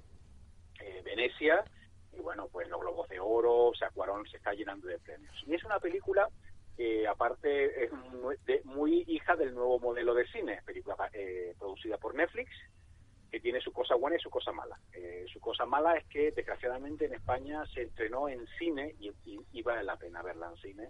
eh, 0.81 1.03
Venecia, 1.05 1.65
y 2.13 2.21
bueno, 2.21 2.49
pues 2.53 2.69
los 2.69 2.81
Globos 2.81 3.09
de 3.09 3.19
Oro, 3.19 3.67
o 3.67 3.75
sea, 3.75 3.91
Cuarón 3.91 4.25
se 4.31 4.37
está 4.37 4.53
llenando 4.53 4.87
de 4.87 4.99
premios. 5.01 5.35
Y 5.45 5.55
es 5.55 5.65
una 5.65 5.81
película 5.81 6.29
que 6.77 7.07
aparte 7.07 7.85
es 7.85 7.93
muy, 7.93 8.37
de- 8.47 8.63
muy 8.65 9.05
hija 9.07 9.37
del 9.37 9.55
nuevo 9.55 9.79
modelo 9.79 10.15
de 10.15 10.27
cine, 10.29 10.61
película 10.65 10.97
eh, 11.13 11.55
producida 11.59 11.99
por 11.99 12.15
Netflix, 12.15 12.51
que 13.31 13.41
tiene 13.41 13.61
su 13.61 13.73
cosa 13.73 13.95
buena 13.97 14.17
y 14.17 14.21
su 14.21 14.31
cosa 14.31 14.53
mala. 14.53 14.79
Eh, 14.93 15.25
su 15.33 15.41
cosa 15.41 15.67
mala 15.67 15.97
es 15.97 16.05
que, 16.07 16.31
desgraciadamente, 16.33 17.07
en 17.07 17.15
España 17.15 17.65
se 17.67 17.83
estrenó 17.83 18.29
en 18.29 18.47
cine, 18.59 18.95
y, 18.99 19.11
y- 19.25 19.41
y 19.53 19.63
la 19.63 19.97
pena 19.97 20.23
verla 20.23 20.49
en 20.51 20.57
cine, 20.57 20.89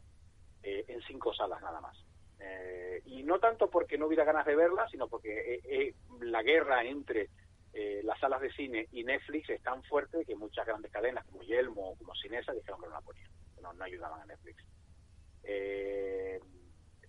eh, 0.63 0.85
en 0.89 1.01
cinco 1.03 1.33
salas 1.35 1.61
nada 1.63 1.81
más. 1.81 1.97
Eh, 2.41 3.01
y 3.07 3.23
no 3.23 3.39
tanto 3.39 3.71
porque 3.71 3.97
no 3.97 4.07
hubiera 4.07 4.25
ganas 4.25 4.45
de 4.45 4.57
verla, 4.57 4.87
sino 4.91 5.09
porque 5.09 5.61
eh, 5.65 5.95
la 6.21 6.43
guerra 6.43 6.85
entre 6.85 7.31
las 8.05 8.21
salas 8.21 8.41
de 8.41 8.53
cine 8.53 8.87
y 8.93 9.03
Netflix 9.03 9.51
es 9.51 9.61
tan 9.63 9.83
fuerte 9.83 10.25
que 10.25 10.37
muchas 10.37 10.65
grandes 10.65 10.93
cadenas 10.93 11.25
como 11.25 11.43
Yelmo 11.43 11.91
o 11.91 11.97
como 11.97 12.15
Cinesa 12.15 12.53
dijeron 12.53 12.81
que 12.81 12.87
no 12.87 12.93
la 12.95 13.01
ponían, 13.01 13.29
no 13.77 13.85
ayudaban 13.85 14.21
a 14.21 14.27
Netflix. 14.27 14.63
Eh, 15.47 16.41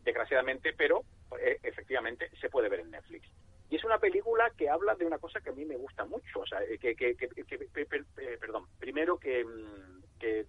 desgraciadamente, 0.04 0.74
pero 0.74 1.04
eh, 1.40 1.58
efectivamente 1.64 2.30
se 2.40 2.50
puede 2.50 2.70
ver 2.70 2.82
en 2.82 2.92
Netflix. 2.92 3.28
Y 3.70 3.78
es 3.78 3.84
una 3.84 3.98
película 3.98 4.52
que 4.56 4.70
habla 4.70 4.94
de 4.96 5.06
una 5.06 5.18
cosa 5.18 5.42
que 5.42 5.50
a 5.50 5.54
mí 5.54 5.66
me 5.66 5.76
gusta 5.78 6.06
mucho, 6.06 6.42
o 6.42 6.46
sea, 6.46 6.62
eh, 6.64 6.78
que, 6.78 6.96
que, 6.96 7.16
que- 7.16 7.28
que- 7.30 7.70
eh, 8.18 8.38
perdón, 8.40 8.68
primero 8.80 9.18
que, 9.18 9.44
mm, 9.44 10.04
que 10.20 10.46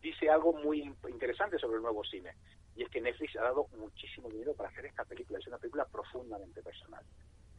dice 0.00 0.30
algo 0.30 0.54
muy 0.54 0.94
interesante 1.08 1.58
sobre 1.58 1.76
el 1.76 1.82
nuevo 1.82 2.02
cine, 2.04 2.32
y 2.74 2.82
es 2.82 2.88
que 2.88 3.00
Netflix 3.00 3.36
ha 3.36 3.42
dado 3.42 3.66
muchísimo 3.76 4.30
dinero 4.30 4.54
para 4.54 4.70
hacer 4.70 4.86
esta 4.86 5.04
película, 5.04 5.38
es 5.38 5.46
una 5.46 5.58
película 5.58 5.84
profundamente 5.86 6.62
personal. 6.62 7.04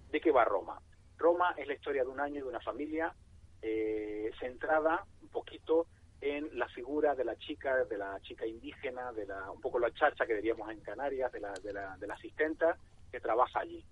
¿De 0.10 0.19
qué 0.19 0.31
va 0.31 0.44
Roma? 0.45 0.81
Roma 1.18 1.54
es 1.57 1.68
la 1.68 1.74
historia 1.75 2.04
de 2.04 2.10
un 2.10 2.19
año 2.19 2.44
de 2.44 2.50
una 2.50 2.60
familia 2.60 3.13
eh, 3.62 4.31
centrada 4.39 5.06
un 5.22 5.30
poquito 5.30 5.88
en 6.27 6.50
la 6.57 6.68
figura 6.69 7.13
de 7.13 7.24
la 7.24 7.36
chica, 7.36 7.86
de 7.86 7.98
la 8.00 8.19
chica 8.22 8.48
indígena, 8.48 9.12
de 9.13 9.27
la, 9.27 9.51
un 9.51 9.62
poco 9.62 9.77
la 9.77 9.92
chacha 9.94 10.25
que 10.25 10.33
diríamos 10.36 10.72
en 10.72 10.80
Canarias, 10.81 11.31
de 11.31 11.39
la, 11.39 11.54
de 11.54 11.72
la, 11.72 11.95
de 11.98 12.07
la 12.07 12.16
asistenta 12.16 12.75
que 13.12 13.19
trabaja 13.19 13.60
allí. 13.60 13.86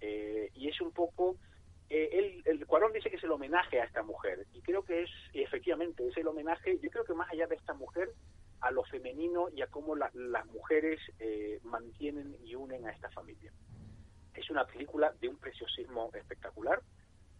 Eh, 0.00 0.50
y 0.54 0.68
es 0.68 0.78
un 0.82 0.92
poco, 0.92 1.36
eh, 1.88 2.10
él- 2.12 2.42
el 2.44 2.66
Cuarón 2.66 2.92
dice 2.92 3.08
que 3.08 3.16
es 3.16 3.24
el 3.24 3.32
homenaje 3.32 3.80
a 3.80 3.84
esta 3.84 4.02
mujer, 4.02 4.46
y 4.52 4.60
creo 4.60 4.84
que 4.84 5.04
es, 5.04 5.10
efectivamente, 5.32 6.06
es 6.06 6.16
el 6.18 6.28
homenaje, 6.28 6.78
yo 6.78 6.90
creo 6.90 7.04
que 7.06 7.14
más 7.14 7.30
allá 7.32 7.46
de 7.46 7.54
esta 7.54 7.72
mujer, 7.72 8.10
a 8.60 8.70
lo 8.70 8.84
femenino 8.84 9.48
y 9.50 9.62
a 9.62 9.66
cómo 9.68 9.96
la- 9.96 10.10
las 10.12 10.44
mujeres 10.46 11.00
eh, 11.20 11.58
mantienen 11.64 12.36
y 12.44 12.54
unen 12.54 12.86
a 12.86 12.90
esta 12.92 13.08
familia. 13.10 13.50
Es 14.34 14.50
una 14.50 14.66
película 14.66 15.10
de 15.20 15.28
un 15.28 15.38
preciosismo 15.38 16.10
espectacular, 16.12 16.82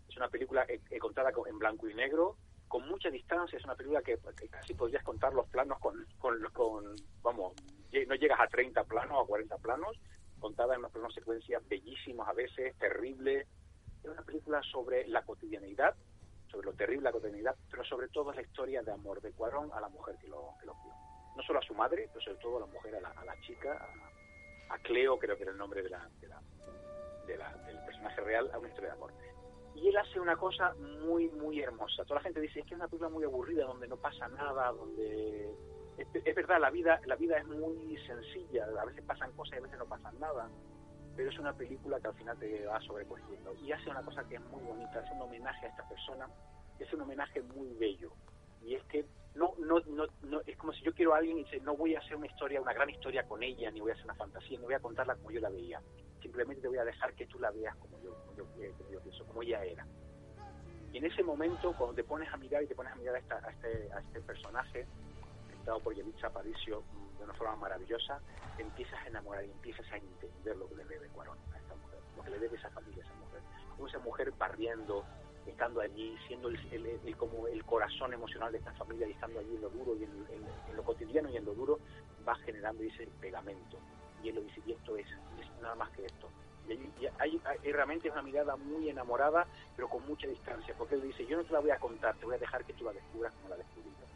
es 0.08 0.16
una 0.16 0.28
película 0.28 0.64
eh, 0.68 0.80
eh, 0.90 0.98
contada 0.98 1.32
con- 1.32 1.46
en 1.48 1.58
blanco 1.58 1.86
y 1.88 1.94
negro, 1.94 2.36
con 2.72 2.88
mucha 2.88 3.10
distancia, 3.10 3.58
es 3.58 3.64
una 3.66 3.74
película 3.74 4.00
que, 4.00 4.16
casi 4.48 4.72
podrías 4.72 5.04
contar 5.04 5.34
los 5.34 5.46
planos 5.48 5.78
con, 5.78 6.06
con, 6.18 6.96
vamos, 7.22 7.52
no 8.06 8.14
llegas 8.14 8.40
a 8.40 8.46
30 8.46 8.84
planos 8.84 9.18
o 9.18 9.20
a 9.20 9.26
40 9.26 9.58
planos, 9.58 9.94
contada 10.40 10.72
en 10.72 10.78
unos 10.78 10.90
planos 10.90 11.12
secuencias 11.12 11.62
bellísimos 11.68 12.26
a 12.26 12.32
veces, 12.32 12.74
terribles. 12.78 13.46
Es 14.02 14.10
una 14.10 14.22
película 14.22 14.62
sobre 14.62 15.06
la 15.06 15.20
cotidianidad, 15.20 15.94
sobre 16.50 16.68
lo 16.68 16.72
terrible 16.72 17.04
la 17.04 17.12
cotidianidad, 17.12 17.54
pero 17.70 17.84
sobre 17.84 18.08
todo 18.08 18.30
es 18.30 18.36
la 18.36 18.42
historia 18.42 18.82
de 18.82 18.90
amor 18.90 19.20
de 19.20 19.34
Cuarón 19.34 19.70
a 19.74 19.78
la 19.78 19.90
mujer 19.90 20.16
que 20.18 20.28
lo, 20.28 20.54
que 20.58 20.64
lo. 20.64 20.74
No 21.36 21.42
solo 21.42 21.58
a 21.58 21.62
su 21.62 21.74
madre, 21.74 22.08
pero 22.08 22.24
sobre 22.24 22.38
todo 22.38 22.56
a 22.56 22.60
la 22.60 22.72
mujer, 22.72 22.96
a 22.96 23.00
la, 23.02 23.10
a 23.10 23.24
la 23.26 23.38
chica, 23.42 23.86
a, 24.70 24.74
a 24.74 24.78
Cleo, 24.78 25.18
creo 25.18 25.36
que 25.36 25.42
era 25.42 25.52
el 25.52 25.58
nombre 25.58 25.82
de 25.82 25.90
la, 25.90 26.08
de 26.18 26.26
la- 27.36 27.52
del 27.66 27.78
personaje 27.84 28.20
real, 28.22 28.50
a 28.50 28.58
una 28.58 28.68
historia 28.68 28.88
de 28.88 28.96
amor. 28.96 29.12
Y 29.74 29.88
él 29.88 29.96
hace 29.96 30.20
una 30.20 30.36
cosa 30.36 30.74
muy, 31.04 31.28
muy 31.30 31.60
hermosa. 31.60 32.04
Toda 32.04 32.16
la 32.16 32.24
gente 32.24 32.40
dice, 32.40 32.60
es 32.60 32.66
que 32.66 32.74
es 32.74 32.78
una 32.78 32.88
película 32.88 33.10
muy 33.10 33.24
aburrida, 33.24 33.64
donde 33.64 33.88
no 33.88 33.96
pasa 33.96 34.28
nada, 34.28 34.72
donde... 34.72 35.50
Es, 35.96 36.34
verdad, 36.34 36.58
la 36.60 36.70
vida, 36.70 37.00
la 37.06 37.16
vida 37.16 37.38
es 37.38 37.46
muy 37.46 37.96
sencilla, 38.06 38.66
a 38.80 38.84
veces 38.84 39.04
pasan 39.04 39.30
cosas 39.32 39.54
y 39.54 39.58
a 39.58 39.62
veces 39.62 39.78
no 39.78 39.84
pasan 39.86 40.18
nada, 40.18 40.48
pero 41.14 41.30
es 41.30 41.38
una 41.38 41.52
película 41.52 42.00
que 42.00 42.08
al 42.08 42.14
final 42.14 42.38
te 42.38 42.64
va 42.64 42.80
sobrecogiendo. 42.80 43.54
Y 43.62 43.72
hace 43.72 43.90
una 43.90 44.02
cosa 44.02 44.26
que 44.26 44.36
es 44.36 44.40
muy 44.40 44.62
bonita, 44.62 44.98
hace 44.98 45.12
un 45.12 45.22
homenaje 45.22 45.66
a 45.66 45.68
esta 45.68 45.86
persona, 45.88 46.28
es 46.78 46.92
un 46.92 47.02
homenaje 47.02 47.42
muy 47.42 47.74
bello. 47.74 48.12
Y 48.62 48.74
es 48.74 48.82
que 48.84 49.04
no, 49.34 49.54
no, 49.58 49.80
no, 49.80 50.06
no, 50.22 50.40
es 50.46 50.56
como 50.56 50.72
si 50.72 50.82
yo 50.82 50.92
quiero 50.94 51.14
a 51.14 51.18
alguien 51.18 51.38
y 51.38 51.44
dice, 51.44 51.60
no 51.60 51.76
voy 51.76 51.94
a 51.94 51.98
hacer 51.98 52.16
una 52.16 52.26
historia, 52.26 52.60
una 52.60 52.72
gran 52.72 52.88
historia 52.90 53.26
con 53.26 53.42
ella, 53.42 53.70
ni 53.70 53.80
voy 53.80 53.90
a 53.90 53.94
hacer 53.94 54.04
una 54.04 54.14
fantasía, 54.14 54.58
no 54.58 54.64
voy 54.64 54.74
a 54.74 54.80
contarla 54.80 55.16
como 55.16 55.30
yo 55.30 55.40
la 55.40 55.50
veía. 55.50 55.80
Simplemente 56.22 56.62
te 56.62 56.68
voy 56.68 56.78
a 56.78 56.84
dejar 56.84 57.14
que 57.14 57.26
tú 57.26 57.38
la 57.40 57.50
veas 57.50 57.74
como 57.76 57.98
yo, 58.00 58.14
como 58.14 58.34
yo, 58.34 58.44
eh, 58.62 58.72
como 58.78 58.90
yo 58.90 59.00
pienso, 59.00 59.26
como 59.26 59.42
ella 59.42 59.62
era. 59.64 59.84
Y 60.92 60.98
en 60.98 61.06
ese 61.06 61.22
momento, 61.22 61.72
cuando 61.74 61.94
te 61.94 62.04
pones 62.04 62.32
a 62.32 62.36
mirar 62.36 62.62
y 62.62 62.66
te 62.66 62.74
pones 62.74 62.92
a 62.92 62.96
mirar 62.96 63.16
a, 63.16 63.18
esta- 63.18 63.40
a 63.44 63.50
este, 63.50 63.92
a 63.92 64.00
este 64.00 64.20
personaje, 64.20 64.86
dado 65.64 65.80
por 65.80 65.94
Yelitza 65.94 66.26
Aparicio 66.26 66.84
mm, 66.92 67.18
de 67.18 67.24
una 67.24 67.34
forma 67.34 67.56
maravillosa, 67.56 68.20
te 68.56 68.62
empiezas 68.62 68.98
a 69.04 69.08
enamorar 69.08 69.44
y 69.44 69.50
empiezas 69.50 69.86
a 69.92 69.96
entender 69.96 70.56
lo 70.56 70.68
que 70.68 70.76
le 70.76 70.84
debe 70.84 71.08
Cuarón 71.10 71.38
a 71.54 71.58
esta 71.58 71.74
mujer, 71.76 71.98
lo 72.16 72.22
que 72.22 72.30
le 72.30 72.38
debe 72.38 72.56
esa 72.56 72.70
familia 72.70 73.02
a 73.02 73.06
esa 73.06 73.14
mujer. 73.14 73.42
Como 73.70 73.86
esa 73.88 73.98
mujer 74.00 74.32
barriendo, 74.32 75.06
estando 75.46 75.80
allí, 75.80 76.16
siendo 76.26 76.48
el, 76.48 76.58
el- 76.72 76.86
el- 77.04 77.16
como 77.16 77.46
el 77.48 77.64
corazón 77.64 78.12
emocional 78.12 78.52
de 78.52 78.58
esta 78.58 78.72
familia 78.72 79.06
y 79.08 79.12
estando 79.12 79.38
allí 79.38 79.54
en 79.54 79.60
lo 79.62 79.70
duro 79.70 79.96
y 79.96 80.04
en, 80.04 80.26
en- 80.30 80.48
en 80.68 80.76
lo 80.76 80.82
cotidiano 80.84 81.30
y 81.30 81.36
en 81.36 81.44
lo 81.44 81.54
duro, 81.54 81.78
va 82.26 82.34
generando 82.36 82.82
ese 82.82 83.06
pegamento. 83.20 83.78
Y 84.22 84.28
él 84.28 84.34
lo 84.36 84.40
dice, 84.42 84.60
y 84.66 84.72
esto 84.72 84.96
es, 84.96 85.06
es 85.06 85.62
nada 85.62 85.74
más 85.74 85.90
que 85.90 86.04
esto. 86.06 86.28
Y 86.68 86.72
hay, 86.72 86.92
y 87.00 87.06
hay- 87.18 87.40
hay- 87.44 87.72
realmente 87.72 88.08
es 88.08 88.12
una 88.12 88.22
mirada 88.22 88.56
muy 88.56 88.88
enamorada, 88.88 89.46
pero 89.74 89.88
con 89.88 90.06
mucha 90.06 90.26
distancia, 90.28 90.74
porque 90.78 90.94
él 90.94 91.02
dice, 91.02 91.26
yo 91.26 91.36
no 91.36 91.44
te 91.44 91.52
la 91.52 91.60
voy 91.60 91.70
a 91.70 91.78
contar, 91.78 92.14
te 92.16 92.24
voy 92.24 92.36
a 92.36 92.38
dejar 92.38 92.64
que 92.64 92.72
tú 92.74 92.84
la 92.84 92.92
descubras 92.92 93.32
como 93.34 93.48
la 93.48 93.56
descubrí 93.56 93.90
yo. 93.90 94.06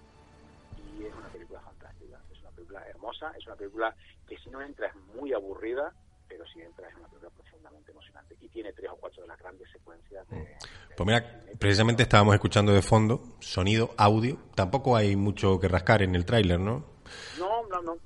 Y 1.00 1.06
es 1.06 1.14
una 1.14 1.28
película 1.28 1.60
fantástica, 1.60 2.20
es 2.32 2.40
una 2.40 2.50
película 2.50 2.82
hermosa, 2.88 3.32
es 3.36 3.46
una 3.46 3.56
película 3.56 3.94
que 4.28 4.38
si 4.38 4.50
no 4.50 4.60
entra 4.62 4.86
es 4.88 4.94
muy 5.14 5.32
aburrida, 5.32 5.92
pero 6.28 6.44
si 6.46 6.60
entra 6.60 6.88
es 6.88 6.94
una 6.96 7.08
película 7.08 7.30
profundamente 7.30 7.90
emocionante. 7.92 8.36
Y 8.40 8.48
tiene 8.48 8.72
tres 8.72 8.90
o 8.90 8.96
cuatro 8.96 9.22
de 9.22 9.28
las 9.28 9.38
grandes 9.38 9.68
secuencias 9.70 10.26
de... 10.28 10.56
Pues 10.96 11.06
mira, 11.06 11.42
precisamente 11.58 12.02
estábamos 12.02 12.34
escuchando 12.34 12.72
de 12.72 12.80
fondo 12.82 13.22
sonido, 13.40 13.90
audio. 13.98 14.38
Tampoco 14.54 14.96
hay 14.96 15.14
mucho 15.16 15.60
que 15.60 15.68
rascar 15.68 16.02
en 16.02 16.14
el 16.14 16.24
tráiler, 16.24 16.58
¿no? 16.58 16.84
No, 17.38 17.66
no, 17.68 17.82
no. 17.82 17.96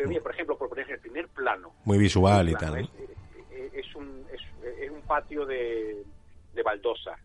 Pero 0.00 0.08
mira, 0.08 0.22
por 0.22 0.32
ejemplo, 0.32 0.56
por 0.56 0.68
poner 0.70 0.90
el 0.90 0.98
primer 0.98 1.28
plano, 1.28 1.74
Muy 1.84 1.98
visual 1.98 2.48
y 2.48 2.54
plano, 2.54 2.74
tal. 2.74 2.84
Es, 2.84 2.90
es- 3.50 3.74
es 3.86 3.94
un, 3.94 4.26
es, 4.32 4.40
es 4.80 4.90
un 4.90 5.02
patio 5.02 5.44
de, 5.44 6.02
de 6.54 6.62
baldosa 6.62 7.16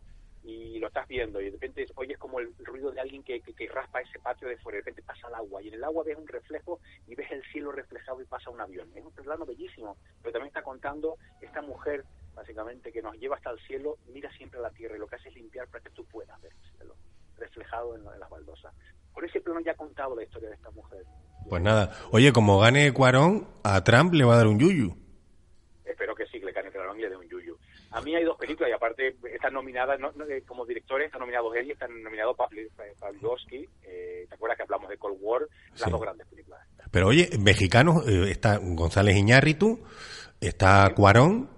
y 0.44 0.78
lo 0.80 0.88
estás 0.88 1.08
viendo 1.08 1.40
y 1.40 1.46
de 1.46 1.52
repente 1.52 1.86
oyes 1.96 2.18
como 2.18 2.40
el 2.40 2.54
ruido 2.60 2.92
de 2.92 3.00
alguien 3.00 3.24
que, 3.24 3.40
que, 3.42 3.54
que 3.54 3.68
raspa 3.70 4.02
ese 4.02 4.20
patio 4.20 4.48
de 4.50 4.58
fuera, 4.58 4.76
de 4.76 4.82
repente 4.82 5.02
pasa 5.04 5.28
el 5.30 5.36
agua 5.36 5.62
y 5.64 5.70
en 5.70 5.76
el 5.76 5.84
agua 5.86 6.04
ves 6.04 6.18
un 6.18 6.28
reflejo 6.28 6.82
y 7.08 7.16
ves 7.16 7.32
el 7.32 7.42
cielo 7.52 7.72
reflejado 7.72 8.22
y 8.22 8.26
pasa 8.26 8.50
un 8.50 8.60
avión. 8.60 8.90
Es 8.94 9.04
un 9.06 9.12
plano 9.14 9.46
bellísimo, 9.46 9.98
pero 10.22 10.34
también 10.34 10.50
está 10.50 10.62
contando 10.62 11.18
esta 11.42 11.62
mujer 11.62 12.04
básicamente 12.36 12.92
que 12.92 13.02
nos 13.02 13.16
lleva 13.16 13.38
hasta 13.38 13.52
el 13.52 13.60
cielo, 13.62 13.98
mira 14.08 14.30
siempre 14.34 14.60
a 14.60 14.64
la 14.64 14.70
tierra 14.72 14.98
y 14.98 15.00
lo 15.00 15.08
que 15.08 15.16
hace 15.16 15.30
es 15.30 15.36
limpiar 15.36 15.68
para 15.70 15.82
que 15.84 15.92
tú 15.92 16.04
puedas 16.06 16.40
ver 16.42 16.52
el 16.52 16.72
cielo 16.78 16.96
reflejado 17.38 17.96
en, 17.96 18.06
en 18.06 18.20
las 18.20 18.30
baldosas. 18.30 18.74
Por 19.14 19.24
ese 19.26 19.40
plano 19.40 19.62
ya 19.62 19.72
ha 19.72 19.76
contado 19.76 20.14
la 20.16 20.24
historia 20.24 20.50
de 20.50 20.56
esta 20.56 20.70
mujer. 20.72 21.06
Pues 21.50 21.62
nada. 21.62 21.92
Oye, 22.12 22.34
como 22.34 22.60
gane 22.60 22.92
Cuarón, 22.94 23.48
a 23.64 23.84
Trump 23.84 24.14
le 24.14 24.24
va 24.24 24.34
a 24.34 24.38
dar 24.38 24.48
un 24.48 24.60
yuyu. 24.60 24.96
espero 25.86 26.16
que 26.16 26.26
sí, 26.28 26.40
que 26.40 26.46
le 26.48 26.52
gane 26.52 26.72
Clarón 26.72 26.98
y 27.00 27.04
le 27.04 27.10
dé 27.10 27.16
un 27.16 27.28
yuyu. 27.30 27.56
A 27.92 28.02
mí 28.02 28.14
hay 28.16 28.24
dos 28.26 28.38
películas 28.38 28.70
y 28.70 28.74
aparte 28.74 29.16
están 29.34 29.54
nominadas, 29.54 29.98
no, 30.00 30.12
no, 30.16 30.26
eh, 30.26 30.44
como 30.46 30.66
directores 30.66 31.06
están 31.06 31.22
nominados 31.22 31.56
él 31.56 31.68
y 31.68 31.72
están 31.72 32.04
nominados 32.04 32.36
Pavlovsky, 33.00 33.70
eh, 33.84 34.26
¿te 34.28 34.36
acuerdas 34.36 34.58
que 34.58 34.64
hablamos 34.64 34.90
de 34.90 34.98
Cold 34.98 35.18
War? 35.22 35.48
Las 35.72 35.82
Sí. 35.84 35.90
dos 35.92 36.02
grandes 36.02 36.28
películas. 36.28 36.60
Pero 36.92 37.08
oye, 37.08 37.30
mexicanos, 37.40 38.06
eh, 38.08 38.32
está 38.32 38.58
González 38.62 39.16
Iñárritu, 39.16 39.80
está 40.42 40.92
Cuarón 40.96 41.50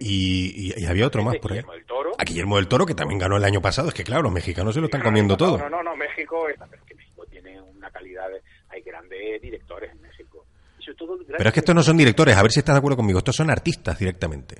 y, 0.00 0.72
y- 0.76 0.82
y 0.82 0.86
había 0.86 1.06
otro 1.06 1.22
más 1.22 1.36
por 1.38 1.52
ahí. 1.52 1.58
Guillermo 1.58 1.72
del 1.74 1.86
Toro. 1.86 2.12
A 2.18 2.24
Guillermo 2.24 2.56
del 2.56 2.68
Toro, 2.68 2.86
que 2.86 2.94
también 2.94 3.18
ganó 3.18 3.36
el 3.36 3.44
año 3.44 3.62
pasado. 3.62 3.88
Es 3.88 3.94
que 3.94 4.04
claro, 4.04 4.22
los 4.22 4.32
mexicanos 4.32 4.74
se 4.74 4.80
lo 4.80 4.86
están 4.86 5.02
comiendo 5.02 5.36
todo. 5.36 5.56
No, 5.58 5.70
no, 5.70 5.82
no, 5.82 5.96
México, 5.96 6.44
pero 6.58 6.74
es 6.74 6.82
que 6.82 6.94
México 6.94 7.24
tiene 7.26 7.60
una 7.60 7.90
calidad, 7.90 8.28
de- 8.28 8.42
hay 8.74 8.82
grandes 8.82 9.40
directores 9.40 9.90
en 9.92 10.00
México. 10.02 10.46
Y 10.78 10.82
sobre 10.84 10.96
todo 10.98 11.18
Pero 11.26 11.48
es 11.48 11.52
que 11.52 11.60
estos 11.60 11.74
no 11.74 11.82
son 11.82 11.96
directores, 11.96 12.36
a 12.36 12.42
ver 12.42 12.50
si 12.50 12.60
estás 12.60 12.74
de 12.74 12.78
acuerdo 12.78 12.96
conmigo, 12.96 13.18
estos 13.18 13.36
son 13.36 13.50
artistas 13.50 13.98
directamente. 13.98 14.56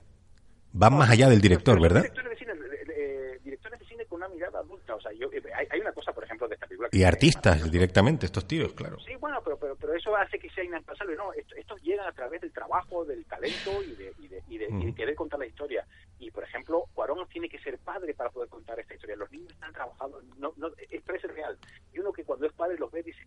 Van 0.73 0.97
más 0.97 1.11
allá 1.11 1.29
del 1.29 1.41
director, 1.41 1.81
¿verdad? 1.81 2.03
Directores 2.03 2.31
de 2.31 2.37
cine, 2.37 2.53
eh, 2.97 3.39
directores 3.45 3.79
de 3.79 3.87
cine 3.87 4.05
con 4.07 4.17
una 4.19 4.29
mirada 4.29 4.59
adulta. 4.59 4.95
O 4.97 5.01
sea, 5.01 5.13
yo, 5.13 5.29
eh, 5.33 5.41
hay, 5.57 5.67
hay 5.71 5.81
una 5.81 5.93
cosa, 5.93 6.13
por 6.13 6.25
ejemplo, 6.25 6.49
de 6.49 6.55
esta 6.55 6.67
película. 6.67 6.89
que- 6.91 6.99
Y 6.99 7.05
artistas 7.05 7.71
directamente, 7.71 8.27
estos 8.27 8.47
tíos, 8.47 8.73
claro. 8.73 8.99
Sí, 9.01 9.13
bueno, 9.21 9.41
pero, 9.45 9.57
pero, 9.57 9.77
pero 9.77 9.95
eso 9.95 10.17
hace 10.17 10.39
que 10.39 10.51
sea 10.51 10.65
inaplazable. 10.65 11.15
No, 11.17 11.33
esto- 11.33 11.55
estos 11.57 11.81
llegan 11.83 12.07
a 12.09 12.13
través 12.13 12.41
del 12.41 12.53
trabajo, 12.53 13.05
del 13.05 13.25
talento 13.27 13.83
y 13.85 13.95
de, 13.95 14.13
y 14.19 14.29
de, 14.29 14.43
y 14.49 14.59
de, 14.59 14.67
y 14.67 14.85
de 14.85 14.93
Mm. 14.93 14.95
querer 14.95 15.15
contar 15.15 15.39
la 15.39 15.47
historia. 15.47 15.87
Y, 16.19 16.31
por 16.33 16.43
ejemplo, 16.43 16.85
Cuarón 16.95 17.19
tiene 17.29 17.49
que 17.49 17.59
ser 17.61 17.79
padre 17.79 18.15
para 18.15 18.31
poder 18.31 18.49
contar 18.49 18.79
esta 18.81 18.95
historia. 18.95 19.15
Los 19.17 19.31
niños 19.31 19.53
están 19.53 19.73
trabajando, 19.73 20.21
no, 20.39 20.53
no, 20.57 20.69
es 20.79 21.23
real. 21.23 21.57
Y 21.93 21.99
uno 22.01 22.13
que 22.13 22.25
cuando 22.25 22.47
es 22.47 22.53
padre 22.53 22.77
los 22.79 22.91
ve 22.91 23.03
dice, 23.03 23.21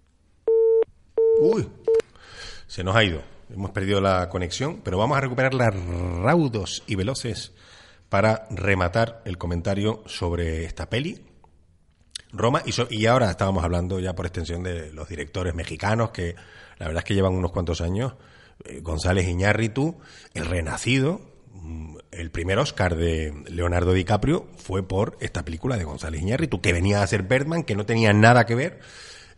Uy, 1.39 1.67
se 2.67 2.84
nos 2.84 2.96
ha 2.96 3.03
ido. 3.03 3.22
Hemos 3.53 3.72
perdido 3.72 4.01
la 4.01 4.27
conexión, 4.29 4.82
pero 4.84 4.98
vamos 4.98 5.17
a 5.17 5.22
recuperarla 5.22 5.70
raudos 5.70 6.84
y 6.88 6.96
veloces 6.96 7.53
para 8.10 8.46
rematar 8.50 9.22
el 9.25 9.38
comentario 9.38 10.03
sobre 10.06 10.65
esta 10.65 10.89
peli. 10.89 11.24
Roma, 12.34 12.62
y, 12.65 12.74
so- 12.74 12.88
y 12.89 13.06
ahora 13.06 13.29
estábamos 13.32 13.63
hablando 13.63 14.00
ya 14.00 14.13
por 14.13 14.25
extensión 14.25 14.63
de 14.63 14.91
los 14.91 15.08
directores 15.08 15.56
mexicanos 15.56 16.12
que 16.12 16.36
la 16.77 16.88
verdad 16.88 17.00
es 17.00 17.06
que 17.06 17.15
llevan 17.15 17.34
unos 17.36 17.51
cuantos 17.51 17.79
años. 17.82 18.15
Eh, 18.65 18.82
González 18.82 19.27
Iñárritu, 19.27 19.98
El 20.34 20.46
Renacido, 20.46 21.22
mm, 21.53 21.98
el 22.12 22.32
primer 22.32 22.60
Oscar 22.60 22.98
de 22.98 23.34
Leonardo 23.48 23.94
DiCaprio 23.94 24.48
fue 24.58 24.84
por 24.86 25.17
esta 25.22 25.46
película 25.46 25.77
de 25.77 25.86
González 25.86 26.22
Iñárritu, 26.22 26.60
que 26.60 26.74
venía 26.74 27.01
a 27.01 27.08
ser 27.08 27.24
Birdman, 27.24 27.63
que 27.63 27.75
no 27.75 27.86
tenía 27.86 28.12
nada 28.12 28.46
que 28.46 28.56
ver 28.56 28.79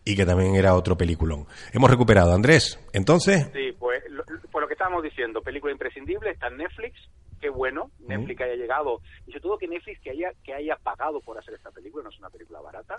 y 0.10 0.16
que 0.16 0.26
también 0.26 0.56
era 0.56 0.74
otro 0.74 0.98
peliculón. 0.98 1.46
Hemos 1.72 1.92
recuperado, 1.92 2.34
Andrés. 2.34 2.80
Entonces, 2.94 3.48
sí, 3.54 3.72
pues, 3.78 4.02
lo, 4.10 4.24
por 4.52 4.64
lo 4.64 4.68
que 4.68 4.74
estábamos 4.74 5.04
diciendo, 5.04 5.44
película 5.44 5.72
imprescindible, 5.72 6.32
está 6.32 6.48
en 6.48 6.58
Netflix. 6.58 7.00
Qué 7.40 7.50
bueno, 7.50 7.92
Netflix 8.00 8.42
haya 8.42 8.56
llegado. 8.56 9.02
Y 9.28 9.32
sobre 9.32 9.42
todo 9.42 9.58
que 9.60 9.68
Netflix 9.68 10.02
que 10.02 10.10
haya, 10.10 10.32
que 10.44 10.56
haya 10.56 10.76
pagado 10.78 11.22
por 11.22 11.38
hacer 11.38 11.54
esta 11.54 11.70
película, 11.70 12.04
no 12.04 12.10
es 12.10 12.18
una 12.18 12.32
película 12.32 12.60
barata. 12.60 12.98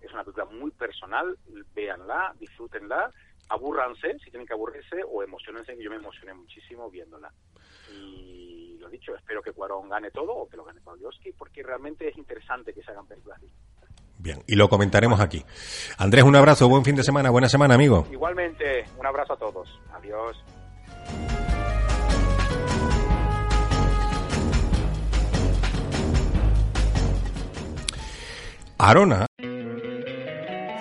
Es 0.00 0.12
una 0.12 0.22
película 0.22 0.44
muy 0.44 0.70
personal, 0.70 1.36
véanla, 1.74 2.34
disfrútenla, 2.38 3.10
abúrranse 3.48 4.16
si 4.22 4.30
tienen 4.30 4.46
que 4.46 4.52
aburrirse 4.52 5.02
o 5.10 5.24
emocionense, 5.24 5.76
que 5.76 5.82
yo 5.82 5.90
me 5.90 5.96
emocioné 5.96 6.34
muchísimo 6.34 6.88
viéndola. 6.88 7.32
Y 7.92 8.76
lo 8.78 8.88
dicho, 8.88 9.14
espero 9.16 9.42
que 9.42 9.52
Cuarón 9.52 9.88
gane 9.88 10.12
todo 10.12 10.32
o 10.34 10.48
que 10.48 10.56
lo 10.56 10.64
gane 10.64 10.80
Pavlovsky, 10.82 11.32
porque 11.32 11.64
realmente 11.64 12.08
es 12.08 12.16
interesante 12.16 12.72
que 12.72 12.82
se 12.82 12.92
hagan 12.92 13.08
películas 13.08 13.38
así. 13.38 13.50
Bien, 14.18 14.42
y 14.46 14.54
lo 14.54 14.68
comentaremos 14.68 15.20
aquí. 15.20 15.44
Andrés, 15.98 16.24
un 16.24 16.36
abrazo, 16.36 16.68
buen 16.68 16.84
fin 16.84 16.96
de 16.96 17.02
semana, 17.02 17.30
buena 17.30 17.48
semana, 17.48 17.74
amigo. 17.74 18.06
Igualmente, 18.10 18.84
un 18.98 19.06
abrazo 19.06 19.34
a 19.34 19.36
todos. 19.36 19.68
Adiós. 19.94 20.36
Arona, 28.76 29.26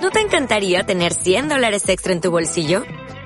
¿No 0.04 0.12
te 0.12 0.20
encantaría 0.20 0.84
tener 0.84 1.14
100 1.14 1.48
dólares 1.48 1.88
extra 1.88 2.12
en 2.12 2.20
tu 2.20 2.30
bolsillo? 2.30 2.84